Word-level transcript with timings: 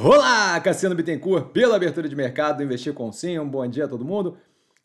Olá, 0.00 0.60
Cassiano 0.60 0.94
Bittencourt, 0.94 1.46
pela 1.46 1.74
abertura 1.74 2.08
de 2.08 2.14
mercado, 2.14 2.62
investir 2.62 2.94
com 2.94 3.10
sim, 3.10 3.36
um 3.36 3.48
bom 3.48 3.66
dia 3.66 3.86
a 3.86 3.88
todo 3.88 4.04
mundo. 4.04 4.38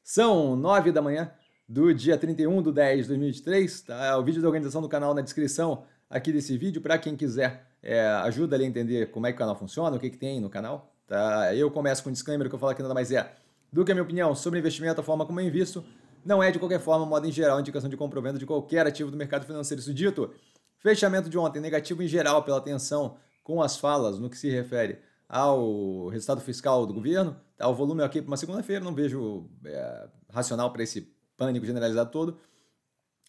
São 0.03 0.55
nove 0.55 0.91
da 0.91 1.03
manhã 1.03 1.31
do 1.69 1.93
dia 1.93 2.17
31 2.17 2.63
de 2.63 2.71
10 2.71 3.01
de 3.03 3.07
2023, 3.09 3.81
tá? 3.81 4.17
O 4.17 4.23
vídeo 4.23 4.41
da 4.41 4.47
organização 4.47 4.81
do 4.81 4.89
canal 4.89 5.13
na 5.13 5.21
descrição 5.21 5.83
aqui 6.09 6.31
desse 6.31 6.57
vídeo, 6.57 6.81
para 6.81 6.97
quem 6.97 7.15
quiser, 7.15 7.63
é, 7.83 8.03
ajuda 8.23 8.55
ali 8.55 8.65
a 8.65 8.67
entender 8.67 9.11
como 9.11 9.27
é 9.27 9.31
que 9.31 9.35
o 9.35 9.37
canal 9.37 9.55
funciona, 9.55 9.95
o 9.95 9.99
que, 9.99 10.09
que 10.09 10.17
tem 10.17 10.41
no 10.41 10.49
canal, 10.49 10.91
tá? 11.05 11.53
Eu 11.53 11.69
começo 11.69 12.01
com 12.01 12.09
um 12.09 12.13
disclaimer 12.13 12.49
que 12.49 12.55
eu 12.55 12.59
falo 12.59 12.71
aqui 12.71 12.81
nada 12.81 12.95
mais 12.95 13.11
é 13.11 13.35
do 13.71 13.85
que 13.85 13.91
a 13.91 13.95
minha 13.95 14.03
opinião 14.03 14.33
sobre 14.33 14.57
investimento, 14.57 14.99
a 14.99 15.03
forma 15.03 15.27
como 15.27 15.39
eu 15.39 15.45
invisto, 15.45 15.85
não 16.25 16.41
é 16.41 16.49
de 16.49 16.57
qualquer 16.57 16.79
forma, 16.79 17.05
modo 17.05 17.27
em 17.27 17.31
geral, 17.31 17.59
indicação 17.59 17.87
de 17.87 17.95
compra 17.95 18.33
de 18.33 18.47
qualquer 18.47 18.87
ativo 18.87 19.11
do 19.11 19.17
mercado 19.17 19.45
financeiro. 19.45 19.79
Isso 19.79 19.93
dito, 19.93 20.33
fechamento 20.79 21.29
de 21.29 21.37
ontem 21.37 21.59
negativo 21.59 22.01
em 22.01 22.07
geral 22.07 22.41
pela 22.41 22.59
tensão 22.59 23.15
com 23.43 23.61
as 23.61 23.77
falas 23.77 24.19
no 24.19 24.29
que 24.29 24.37
se 24.37 24.49
refere 24.49 24.99
ao 25.27 26.07
resultado 26.09 26.41
fiscal 26.41 26.85
do 26.85 26.93
governo. 26.93 27.35
Tá? 27.57 27.67
O 27.67 27.73
volume 27.73 28.03
aqui 28.03 28.21
para 28.21 28.29
uma 28.29 28.37
segunda-feira, 28.37 28.83
não 28.83 28.93
vejo 28.93 29.49
é, 29.65 30.07
racional 30.29 30.71
para 30.71 30.83
esse 30.83 31.13
pânico 31.35 31.65
generalizado 31.65 32.11
todo. 32.11 32.37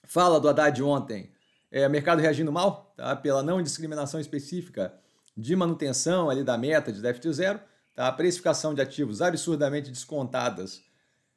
Fala 0.06 0.38
do 0.38 0.48
Haddad 0.48 0.82
ontem, 0.82 1.30
é, 1.70 1.88
mercado 1.88 2.20
reagindo 2.20 2.52
mal 2.52 2.92
tá? 2.96 3.16
pela 3.16 3.42
não 3.42 3.62
discriminação 3.62 4.20
específica 4.20 4.94
de 5.36 5.56
manutenção 5.56 6.30
ali 6.30 6.44
da 6.44 6.56
meta 6.56 6.92
de 6.92 7.00
déficit 7.00 7.32
zero, 7.32 7.60
tá? 7.94 8.12
precificação 8.12 8.74
de 8.74 8.80
ativos 8.80 9.20
absurdamente 9.20 9.90
descontadas 9.90 10.82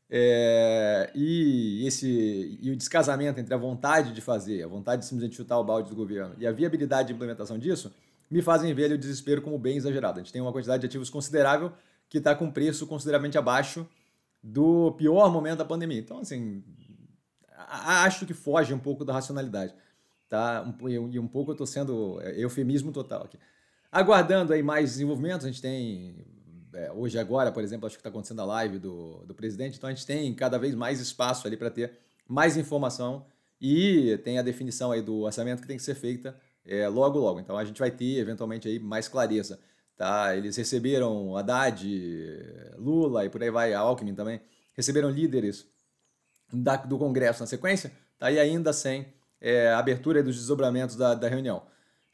é, 0.09 1.11
e, 1.13 1.85
esse, 1.85 2.57
e 2.61 2.71
o 2.71 2.75
descasamento 2.75 3.39
entre 3.39 3.53
a 3.53 3.57
vontade 3.57 4.13
de 4.13 4.21
fazer, 4.21 4.63
a 4.63 4.67
vontade 4.67 5.01
de 5.01 5.07
simplesmente 5.07 5.35
chutar 5.35 5.59
o 5.59 5.63
balde 5.63 5.89
do 5.89 5.95
governo 5.95 6.35
e 6.37 6.47
a 6.47 6.51
viabilidade 6.51 7.09
de 7.09 7.13
implementação 7.13 7.57
disso, 7.57 7.93
me 8.29 8.41
fazem 8.41 8.73
ver 8.73 8.91
o 8.91 8.97
desespero 8.97 9.41
como 9.41 9.57
bem 9.57 9.77
exagerado. 9.77 10.19
A 10.19 10.23
gente 10.23 10.33
tem 10.33 10.41
uma 10.41 10.51
quantidade 10.51 10.81
de 10.81 10.87
ativos 10.87 11.09
considerável 11.09 11.71
que 12.09 12.17
está 12.17 12.35
com 12.35 12.51
preço 12.51 12.87
consideravelmente 12.87 13.37
abaixo 13.37 13.87
do 14.41 14.91
pior 14.93 15.31
momento 15.31 15.59
da 15.59 15.65
pandemia. 15.65 15.99
Então, 15.99 16.19
assim, 16.19 16.63
acho 17.67 18.25
que 18.25 18.33
foge 18.33 18.73
um 18.73 18.79
pouco 18.79 19.03
da 19.03 19.13
racionalidade. 19.13 19.73
Tá? 20.29 20.65
E 20.87 21.19
um 21.19 21.27
pouco 21.27 21.51
eu 21.51 21.53
estou 21.53 21.67
sendo 21.67 22.19
é, 22.21 22.39
eufemismo 22.39 22.91
total 22.91 23.23
aqui. 23.23 23.39
Aguardando 23.91 24.53
aí 24.53 24.61
mais 24.61 24.91
desenvolvimentos, 24.91 25.45
a 25.45 25.49
gente 25.49 25.61
tem 25.61 26.25
é, 26.73 26.91
hoje 26.91 27.17
agora, 27.17 27.51
por 27.51 27.63
exemplo, 27.63 27.87
acho 27.87 27.95
que 27.95 28.01
está 28.01 28.09
acontecendo 28.09 28.41
a 28.41 28.45
live 28.45 28.77
do, 28.77 29.25
do 29.25 29.33
presidente, 29.33 29.77
então 29.77 29.89
a 29.89 29.93
gente 29.93 30.05
tem 30.05 30.33
cada 30.33 30.59
vez 30.59 30.75
mais 30.75 30.99
espaço 30.99 31.47
ali 31.47 31.55
para 31.55 31.71
ter 31.71 31.97
mais 32.27 32.57
informação 32.57 33.25
e 33.59 34.17
tem 34.23 34.37
a 34.37 34.41
definição 34.41 34.91
aí 34.91 35.01
do 35.01 35.21
orçamento 35.21 35.61
que 35.61 35.67
tem 35.67 35.77
que 35.77 35.83
ser 35.83 35.95
feita 35.95 36.37
é, 36.67 36.87
logo, 36.87 37.17
logo. 37.17 37.39
Então 37.39 37.57
a 37.57 37.63
gente 37.63 37.79
vai 37.79 37.89
ter 37.89 38.17
eventualmente 38.17 38.67
aí 38.67 38.77
mais 38.79 39.07
clareza. 39.07 39.59
Tá? 39.95 40.35
Eles 40.35 40.55
receberam 40.55 41.35
Haddad, 41.35 41.83
Lula 42.77 43.25
e 43.25 43.29
por 43.29 43.41
aí 43.41 43.49
vai, 43.49 43.73
Alckmin 43.73 44.13
também, 44.13 44.39
receberam 44.75 45.09
líderes 45.09 45.65
da, 46.53 46.75
do 46.75 46.99
Congresso 46.99 47.41
na 47.41 47.47
sequência, 47.47 47.91
tá? 48.19 48.31
e 48.31 48.39
ainda 48.39 48.71
sem 48.71 49.07
é, 49.41 49.73
abertura 49.73 50.21
dos 50.21 50.35
desdobramentos 50.35 50.95
da, 50.95 51.15
da 51.15 51.27
reunião. 51.27 51.63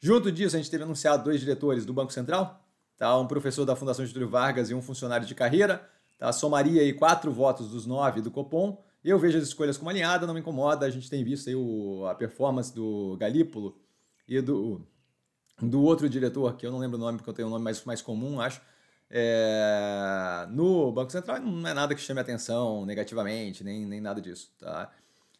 Junto 0.00 0.32
disso, 0.32 0.56
a 0.56 0.58
gente 0.58 0.70
teve 0.70 0.82
anunciado 0.82 1.24
dois 1.24 1.40
diretores 1.40 1.84
do 1.84 1.92
Banco 1.92 2.12
Central, 2.12 2.64
tá? 2.96 3.18
um 3.18 3.26
professor 3.26 3.66
da 3.66 3.76
Fundação 3.76 4.04
Getúlio 4.06 4.30
Vargas 4.30 4.70
e 4.70 4.74
um 4.74 4.80
funcionário 4.80 5.26
de 5.26 5.34
carreira, 5.34 5.86
tá? 6.18 6.32
somaria 6.32 6.80
aí 6.80 6.92
quatro 6.94 7.30
votos 7.32 7.68
dos 7.68 7.84
nove 7.84 8.22
do 8.22 8.30
Copom. 8.30 8.82
Eu 9.04 9.18
vejo 9.18 9.36
as 9.36 9.44
escolhas 9.44 9.76
como 9.76 9.90
alinhada, 9.90 10.26
não 10.26 10.32
me 10.32 10.40
incomoda. 10.40 10.86
A 10.86 10.90
gente 10.90 11.10
tem 11.10 11.22
visto 11.22 11.48
aí 11.48 11.54
o, 11.54 12.06
a 12.06 12.14
performance 12.14 12.74
do 12.74 13.18
Galípolo 13.18 13.76
e 14.26 14.40
do, 14.40 14.80
do 15.60 15.82
outro 15.82 16.08
diretor, 16.08 16.56
que 16.56 16.66
eu 16.66 16.72
não 16.72 16.78
lembro 16.78 16.96
o 16.96 17.00
nome, 17.00 17.18
porque 17.18 17.30
eu 17.30 17.34
tenho 17.34 17.48
um 17.48 17.50
nome 17.50 17.64
mais, 17.64 17.84
mais 17.84 18.02
comum, 18.02 18.40
acho. 18.40 18.60
É, 19.10 20.46
no 20.50 20.90
Banco 20.90 21.12
Central 21.12 21.38
não 21.40 21.68
é 21.68 21.74
nada 21.74 21.94
que 21.94 22.00
chame 22.00 22.20
atenção 22.20 22.84
negativamente, 22.84 23.62
nem, 23.62 23.86
nem 23.86 24.00
nada 24.00 24.20
disso. 24.20 24.50
Tá? 24.58 24.90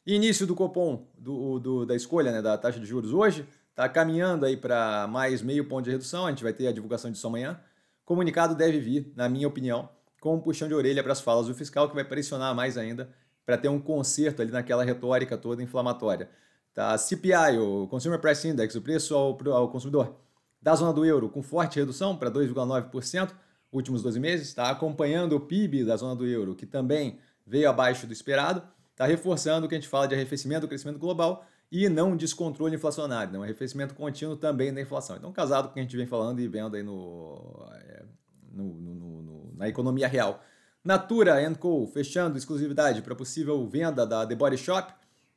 Início 0.06 0.46
do 0.46 0.54
Copom, 0.54 1.06
do, 1.18 1.58
do, 1.58 1.86
da 1.86 1.96
escolha 1.96 2.30
né, 2.30 2.42
da 2.42 2.58
taxa 2.58 2.78
de 2.78 2.86
juros 2.86 3.12
hoje, 3.12 3.46
Está 3.74 3.88
caminhando 3.88 4.46
aí 4.46 4.56
para 4.56 5.08
mais 5.08 5.42
meio 5.42 5.68
ponto 5.68 5.84
de 5.84 5.90
redução, 5.90 6.26
a 6.26 6.30
gente 6.30 6.44
vai 6.44 6.52
ter 6.52 6.68
a 6.68 6.72
divulgação 6.72 7.10
disso 7.10 7.26
amanhã. 7.26 7.60
Comunicado 8.04 8.54
deve 8.54 8.78
vir, 8.78 9.12
na 9.16 9.28
minha 9.28 9.48
opinião, 9.48 9.88
com 10.20 10.36
um 10.36 10.40
puxão 10.40 10.68
de 10.68 10.74
orelha 10.74 11.02
para 11.02 11.10
as 11.10 11.20
falas 11.20 11.48
do 11.48 11.54
fiscal, 11.56 11.88
que 11.88 11.94
vai 11.94 12.04
pressionar 12.04 12.54
mais 12.54 12.78
ainda 12.78 13.10
para 13.44 13.58
ter 13.58 13.68
um 13.68 13.80
conserto 13.80 14.40
ali 14.40 14.52
naquela 14.52 14.84
retórica 14.84 15.36
toda 15.36 15.60
inflamatória. 15.60 16.30
Tá? 16.74 16.98
CPI, 16.98 17.58
o 17.58 17.86
Consumer 17.86 18.18
Price 18.18 18.46
Index, 18.46 18.74
o 18.74 18.82
preço 18.82 19.14
ao, 19.14 19.38
ao 19.52 19.68
consumidor 19.68 20.16
da 20.60 20.74
zona 20.74 20.92
do 20.92 21.04
euro, 21.04 21.28
com 21.28 21.42
forte 21.42 21.78
redução 21.78 22.16
para 22.16 22.30
2,9% 22.30 23.30
últimos 23.70 24.02
12 24.02 24.20
meses, 24.20 24.48
está 24.48 24.70
acompanhando 24.70 25.36
o 25.36 25.40
PIB 25.40 25.84
da 25.84 25.96
zona 25.96 26.14
do 26.14 26.26
euro, 26.26 26.54
que 26.54 26.66
também 26.66 27.18
veio 27.46 27.68
abaixo 27.68 28.06
do 28.06 28.12
esperado, 28.12 28.62
está 28.90 29.04
reforçando 29.04 29.66
o 29.66 29.68
que 29.68 29.74
a 29.74 29.78
gente 29.78 29.88
fala 29.88 30.06
de 30.06 30.14
arrefecimento 30.14 30.62
do 30.62 30.68
crescimento 30.68 30.98
global 30.98 31.44
e 31.70 31.88
não 31.88 32.16
descontrole 32.16 32.76
inflacionário, 32.76 33.32
né? 33.32 33.38
um 33.38 33.42
arrefecimento 33.42 33.94
contínuo 33.94 34.36
também 34.36 34.72
da 34.72 34.80
inflação. 34.80 35.16
Então, 35.16 35.32
casado 35.32 35.64
com 35.64 35.70
o 35.70 35.74
que 35.74 35.80
a 35.80 35.82
gente 35.82 35.96
vem 35.96 36.06
falando 36.06 36.40
e 36.40 36.46
vendo 36.46 36.76
aí 36.76 36.82
no, 36.82 37.66
é, 37.72 38.04
no, 38.52 38.64
no, 38.64 39.22
no 39.22 39.54
na 39.56 39.68
economia 39.68 40.06
real. 40.06 40.42
Natura 40.84 41.36
Co. 41.58 41.86
fechando 41.86 42.38
exclusividade 42.38 43.02
para 43.02 43.14
possível 43.14 43.66
venda 43.66 44.06
da 44.06 44.26
The 44.26 44.34
Body 44.34 44.58
Shop, 44.58 44.92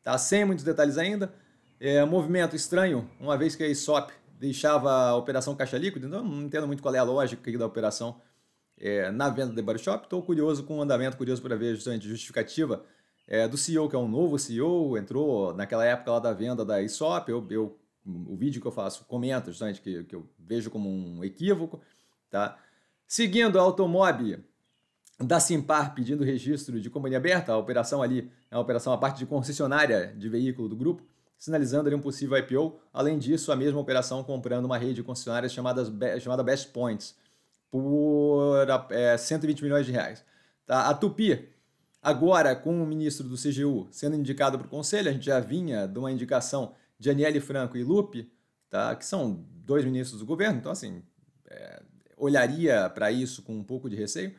tá? 0.07 0.17
sem 0.17 0.45
muitos 0.45 0.63
detalhes 0.63 0.97
ainda. 0.97 1.33
É, 1.79 2.03
movimento 2.05 2.55
estranho, 2.55 3.09
uma 3.19 3.37
vez 3.37 3.55
que 3.55 3.63
a 3.63 3.67
ISOP 3.67 4.11
deixava 4.39 4.91
a 4.91 5.15
operação 5.15 5.55
caixa 5.55 5.77
líquida, 5.77 6.07
então 6.07 6.23
não 6.23 6.43
entendo 6.43 6.65
muito 6.65 6.81
qual 6.81 6.95
é 6.95 6.97
a 6.97 7.03
lógica 7.03 7.57
da 7.57 7.65
operação 7.65 8.21
é, 8.79 9.11
na 9.11 9.29
venda 9.29 9.49
da 9.49 9.55
The 9.55 9.61
Body 9.61 9.79
Shop. 9.79 10.05
Estou 10.05 10.23
curioso 10.23 10.63
com 10.63 10.77
o 10.77 10.81
andamento, 10.81 11.17
curioso 11.17 11.41
para 11.41 11.55
ver 11.55 11.75
justamente 11.75 12.07
justificativa 12.07 12.83
é, 13.27 13.47
do 13.47 13.57
CEO, 13.57 13.89
que 13.89 13.95
é 13.95 13.99
um 13.99 14.07
novo 14.07 14.39
CEO, 14.39 14.97
entrou 14.97 15.53
naquela 15.53 15.85
época 15.85 16.11
lá 16.11 16.19
da 16.19 16.33
venda 16.33 16.63
da 16.63 16.81
ISOP, 16.81 17.29
eu, 17.29 17.45
eu 17.49 17.77
o 18.05 18.37
vídeo 18.37 18.61
que 18.61 18.67
eu 18.67 18.71
faço 18.71 19.03
comenta 19.03 19.51
justamente 19.51 19.81
que, 19.81 20.05
que 20.05 20.15
eu 20.15 20.25
vejo 20.39 20.71
como 20.71 20.89
um 20.89 21.25
equívoco, 21.25 21.81
tá? 22.29 22.57
Seguindo 23.05 23.59
a 23.59 23.61
Automob 23.61 24.41
da 25.19 25.39
Simpar 25.39 25.95
pedindo 25.95 26.23
registro 26.23 26.79
de 26.79 26.89
companhia 26.89 27.17
aberta, 27.17 27.51
a 27.51 27.57
operação 27.57 28.01
ali 28.01 28.31
é 28.51 28.55
uma 28.55 28.61
operação 28.61 28.93
a 28.93 28.97
parte 28.97 29.17
de 29.17 29.25
concessionária 29.25 30.13
de 30.17 30.29
veículo 30.29 30.69
do 30.69 30.75
grupo, 30.75 31.03
sinalizando 31.37 31.87
ali 31.87 31.95
um 31.95 32.01
possível 32.01 32.37
IPO. 32.37 32.79
Além 32.93 33.17
disso, 33.17 33.51
a 33.51 33.55
mesma 33.55 33.79
operação 33.79 34.23
comprando 34.23 34.65
uma 34.65 34.77
rede 34.77 34.95
de 34.95 35.03
concessionárias 35.03 35.51
chamadas, 35.51 35.91
chamada 36.21 36.43
Best 36.43 36.69
Points 36.69 37.15
por 37.69 38.65
é, 38.91 39.17
120 39.17 39.63
milhões 39.63 39.85
de 39.85 39.91
reais. 39.91 40.23
Tá? 40.65 40.89
A 40.89 40.93
Tupi 40.93 41.49
Agora, 42.07 42.55
com 42.55 42.81
o 42.81 42.85
ministro 42.85 43.27
do 43.27 43.35
CGU 43.35 43.87
sendo 43.91 44.15
indicado 44.15 44.57
para 44.57 44.65
o 44.65 44.69
conselho, 44.69 45.09
a 45.09 45.11
gente 45.11 45.25
já 45.25 45.41
vinha 45.41 45.85
de 45.85 45.99
uma 45.99 46.09
indicação 46.09 46.73
de 46.97 47.09
Aniele 47.09 47.41
Franco 47.41 47.75
e 47.75 47.83
Lupe, 47.83 48.31
tá? 48.69 48.95
que 48.95 49.05
são 49.05 49.45
dois 49.49 49.83
ministros 49.83 50.21
do 50.21 50.25
governo, 50.25 50.57
então, 50.57 50.71
assim, 50.71 51.03
é, 51.47 51.81
olharia 52.15 52.89
para 52.89 53.11
isso 53.11 53.41
com 53.41 53.53
um 53.53 53.63
pouco 53.63 53.89
de 53.89 53.97
receio. 53.97 54.33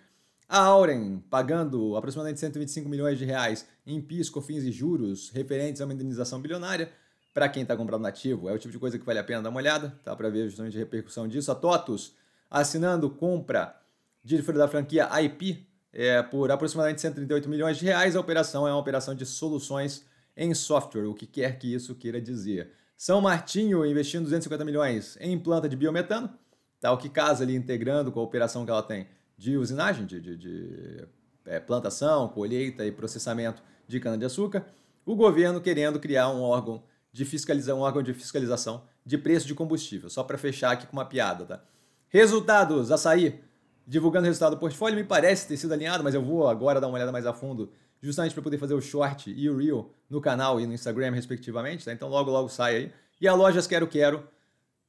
A 0.48 0.60
Auren 0.60 1.18
pagando 1.28 1.94
aproximadamente 1.94 2.40
125 2.40 2.88
milhões 2.88 3.18
de 3.18 3.24
reais 3.26 3.66
em 3.86 4.00
PIS, 4.00 4.30
COFINS 4.30 4.64
e 4.64 4.72
juros 4.72 5.28
referentes 5.28 5.82
a 5.82 5.84
uma 5.84 5.92
indenização 5.92 6.40
bilionária 6.40 6.90
para 7.34 7.50
quem 7.50 7.62
está 7.62 7.76
comprando 7.76 8.02
nativo. 8.02 8.48
É 8.48 8.52
o 8.54 8.58
tipo 8.58 8.72
de 8.72 8.78
coisa 8.78 8.98
que 8.98 9.04
vale 9.04 9.18
a 9.18 9.24
pena 9.24 9.42
dar 9.42 9.50
uma 9.50 9.58
olhada, 9.58 9.94
tá? 10.02 10.16
para 10.16 10.30
ver 10.30 10.46
justamente 10.48 10.74
a 10.74 10.80
repercussão 10.80 11.28
disso. 11.28 11.52
A 11.52 11.54
TOTUS 11.54 12.14
assinando 12.50 13.10
compra 13.10 13.78
de, 14.24 14.40
da 14.40 14.66
franquia 14.66 15.06
IP 15.20 15.68
é, 15.92 16.22
por 16.22 16.50
aproximadamente 16.50 17.02
138 17.02 17.46
milhões 17.46 17.76
de 17.76 17.84
reais. 17.84 18.16
A 18.16 18.20
operação 18.20 18.66
é 18.66 18.72
uma 18.72 18.80
operação 18.80 19.14
de 19.14 19.26
soluções 19.26 20.06
em 20.34 20.54
software, 20.54 21.04
o 21.04 21.14
que 21.14 21.26
quer 21.26 21.58
que 21.58 21.74
isso 21.74 21.94
queira 21.94 22.22
dizer. 22.22 22.72
São 22.96 23.20
Martinho 23.20 23.84
investindo 23.84 24.24
250 24.24 24.64
milhões 24.64 25.18
em 25.20 25.38
planta 25.38 25.68
de 25.68 25.76
biometano, 25.76 26.30
tá? 26.80 26.90
o 26.90 26.96
que 26.96 27.10
casa 27.10 27.44
ali 27.44 27.54
integrando 27.54 28.10
com 28.10 28.20
a 28.20 28.22
operação 28.22 28.64
que 28.64 28.70
ela 28.70 28.82
tem 28.82 29.06
de 29.38 29.56
usinagem, 29.56 30.04
de, 30.04 30.20
de, 30.20 30.36
de 30.36 31.06
é, 31.46 31.60
plantação, 31.60 32.28
colheita 32.28 32.84
e 32.84 32.90
processamento 32.90 33.62
de 33.86 34.00
cana-de-açúcar. 34.00 34.66
O 35.06 35.14
governo 35.14 35.60
querendo 35.60 36.00
criar 36.00 36.28
um 36.28 36.42
órgão 36.42 36.82
de 37.12 37.24
fiscalização, 37.24 37.78
um 37.78 37.82
órgão 37.82 38.02
de 38.02 38.12
fiscalização 38.12 38.82
de 39.06 39.16
preço 39.16 39.46
de 39.46 39.54
combustível, 39.54 40.10
só 40.10 40.22
para 40.22 40.36
fechar 40.36 40.72
aqui 40.72 40.86
com 40.86 40.94
uma 40.94 41.04
piada, 41.04 41.46
tá? 41.46 41.62
Resultados, 42.08 42.90
açaí, 42.90 43.40
divulgando 43.86 44.24
o 44.24 44.26
resultado 44.26 44.56
do 44.56 44.58
portfólio, 44.58 44.98
me 44.98 45.04
parece 45.04 45.48
ter 45.48 45.56
sido 45.56 45.72
alinhado, 45.72 46.04
mas 46.04 46.14
eu 46.14 46.22
vou 46.22 46.46
agora 46.48 46.80
dar 46.80 46.88
uma 46.88 46.96
olhada 46.96 47.12
mais 47.12 47.24
a 47.24 47.32
fundo, 47.32 47.72
justamente 48.02 48.34
para 48.34 48.42
poder 48.42 48.58
fazer 48.58 48.74
o 48.74 48.80
short 48.80 49.32
e 49.34 49.48
o 49.48 49.56
reel 49.56 49.90
no 50.10 50.20
canal 50.20 50.60
e 50.60 50.66
no 50.66 50.74
Instagram, 50.74 51.12
respectivamente. 51.12 51.84
Tá? 51.84 51.92
Então 51.92 52.08
logo, 52.08 52.30
logo 52.30 52.48
sai 52.48 52.76
aí. 52.76 52.92
E 53.20 53.26
a 53.26 53.34
Lojas 53.34 53.66
Quero 53.66 53.86
Quero, 53.86 54.22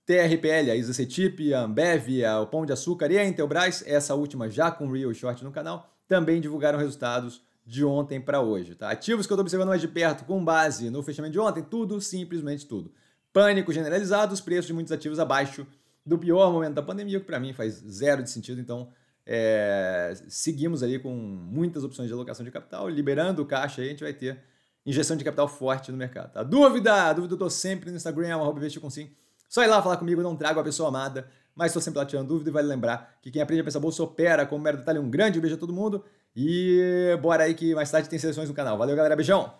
TRPL, 0.09 0.71
a 0.71 0.75
Isacetip, 0.75 1.53
a 1.53 1.61
Ambev, 1.61 2.25
a, 2.25 2.41
o 2.41 2.47
Pão 2.47 2.65
de 2.65 2.73
Açúcar 2.73 3.11
e 3.11 3.19
a 3.19 3.23
Intelbras, 3.23 3.83
essa 3.85 4.15
última 4.15 4.49
já 4.49 4.71
com 4.71 4.91
reel 4.91 5.11
e 5.11 5.13
short 5.13 5.43
no 5.43 5.51
canal, 5.51 5.87
também 6.07 6.41
divulgaram 6.41 6.79
resultados 6.79 7.43
de 7.63 7.85
ontem 7.85 8.19
para 8.19 8.41
hoje. 8.41 8.73
Tá? 8.73 8.89
Ativos 8.89 9.27
que 9.27 9.31
eu 9.31 9.35
estou 9.35 9.43
observando 9.43 9.67
mais 9.67 9.81
de 9.81 9.87
perto, 9.87 10.25
com 10.25 10.43
base 10.43 10.89
no 10.89 11.03
fechamento 11.03 11.33
de 11.33 11.39
ontem, 11.39 11.61
tudo, 11.61 12.01
simplesmente 12.01 12.65
tudo. 12.65 12.91
Pânico 13.31 13.71
generalizado, 13.71 14.33
os 14.33 14.41
preços 14.41 14.65
de 14.65 14.73
muitos 14.73 14.91
ativos 14.91 15.19
abaixo 15.19 15.67
do 16.03 16.17
pior 16.17 16.51
momento 16.51 16.73
da 16.73 16.81
pandemia, 16.81 17.19
que 17.19 17.27
para 17.27 17.39
mim 17.39 17.53
faz 17.53 17.75
zero 17.75 18.23
de 18.23 18.31
sentido. 18.31 18.59
Então, 18.59 18.89
é, 19.27 20.19
seguimos 20.27 20.81
aí 20.81 20.97
com 20.97 21.13
muitas 21.13 21.83
opções 21.83 22.07
de 22.07 22.15
alocação 22.15 22.43
de 22.43 22.49
capital, 22.49 22.89
liberando 22.89 23.43
o 23.43 23.45
caixa 23.45 23.81
aí, 23.81 23.89
a 23.89 23.91
gente 23.91 24.03
vai 24.03 24.13
ter 24.13 24.39
injeção 24.83 25.15
de 25.15 25.23
capital 25.23 25.47
forte 25.47 25.91
no 25.91 25.97
mercado. 25.99 26.31
Tá? 26.31 26.41
Dúvida? 26.41 27.13
Dúvida 27.13 27.35
eu 27.35 27.37
tô 27.37 27.47
sempre 27.47 27.91
no 27.91 27.97
Instagram, 27.97 28.33
arroba 28.33 28.57
investir 28.57 28.81
com 28.81 28.89
sim. 28.89 29.11
Só 29.49 29.63
ir 29.63 29.67
lá 29.67 29.81
falar 29.81 29.97
comigo, 29.97 30.21
não 30.21 30.35
trago 30.35 30.59
a 30.59 30.63
pessoa 30.63 30.89
amada, 30.89 31.27
mas 31.55 31.71
estou 31.71 31.81
sempre 31.81 31.99
lá 31.99 32.05
tirando 32.05 32.27
dúvida 32.27 32.51
e 32.51 32.53
vale 32.53 32.67
lembrar 32.67 33.17
que 33.21 33.31
quem 33.31 33.41
aprende 33.41 33.61
a 33.61 33.65
pensar 33.65 33.79
bolsa 33.79 34.03
opera 34.03 34.45
como 34.45 34.63
mero 34.63 34.77
detalhe. 34.77 34.99
Um 34.99 35.09
grande 35.09 35.41
beijo 35.41 35.55
a 35.55 35.59
todo 35.59 35.73
mundo 35.73 36.05
e 36.35 37.17
bora 37.21 37.43
aí 37.43 37.55
que 37.55 37.73
mais 37.73 37.89
tarde 37.89 38.07
tem 38.07 38.19
seleções 38.19 38.47
no 38.47 38.55
canal. 38.55 38.77
Valeu, 38.77 38.95
galera. 38.95 39.15
Beijão! 39.15 39.59